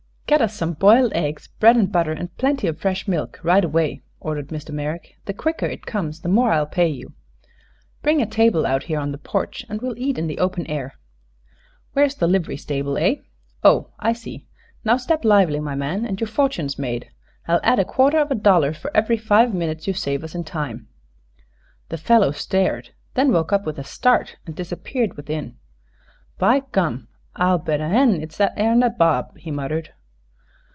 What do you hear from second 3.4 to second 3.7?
right